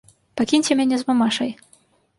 Пакіньце 0.41 0.71
мяне 0.81 0.99
з 1.03 1.09
мамашай. 1.13 1.51